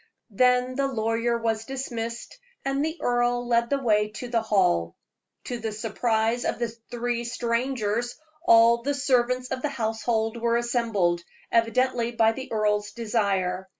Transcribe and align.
Then 0.31 0.73
the 0.77 0.87
lawyer 0.87 1.37
was 1.37 1.65
dismissed, 1.65 2.39
and 2.65 2.83
the 2.83 2.97
earl 3.03 3.47
led 3.47 3.69
the 3.69 3.77
way 3.77 4.09
to 4.13 4.29
the 4.29 4.41
hall. 4.41 4.95
To 5.43 5.59
the 5.59 5.71
surprise 5.71 6.43
of 6.43 6.57
the 6.57 6.69
three 6.89 7.23
strangers, 7.23 8.15
all 8.41 8.81
the 8.81 8.95
servants 8.95 9.49
of 9.49 9.61
the 9.61 9.69
household 9.69 10.37
were 10.37 10.57
assembled, 10.57 11.21
evidently 11.51 12.11
by 12.13 12.31
the 12.31 12.51
earl's 12.51 12.89
desire. 12.93 13.69